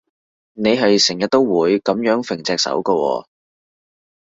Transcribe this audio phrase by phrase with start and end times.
[0.53, 3.25] 你係成日都會噉樣揈隻手㗎喎